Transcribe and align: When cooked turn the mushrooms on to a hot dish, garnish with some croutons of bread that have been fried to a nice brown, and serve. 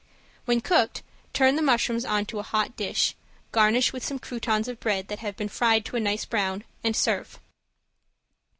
When 0.45 0.61
cooked 0.61 1.03
turn 1.31 1.55
the 1.55 1.61
mushrooms 1.61 2.05
on 2.05 2.25
to 2.25 2.39
a 2.39 2.41
hot 2.41 2.75
dish, 2.75 3.13
garnish 3.51 3.93
with 3.93 4.03
some 4.03 4.17
croutons 4.17 4.67
of 4.67 4.79
bread 4.79 5.09
that 5.09 5.19
have 5.19 5.37
been 5.37 5.47
fried 5.47 5.85
to 5.85 5.95
a 5.95 5.99
nice 5.99 6.25
brown, 6.25 6.63
and 6.83 6.95
serve. 6.95 7.39